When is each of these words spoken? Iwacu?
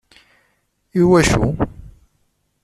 Iwacu? 0.99 1.43